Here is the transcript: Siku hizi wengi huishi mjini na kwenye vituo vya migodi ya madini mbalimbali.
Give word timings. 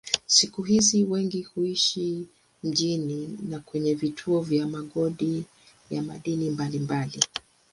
Siku 0.25 0.63
hizi 0.63 1.03
wengi 1.03 1.41
huishi 1.41 2.27
mjini 2.63 3.37
na 3.49 3.59
kwenye 3.59 3.93
vituo 3.93 4.41
vya 4.41 4.67
migodi 4.67 5.45
ya 5.89 6.01
madini 6.01 6.49
mbalimbali. 6.49 7.23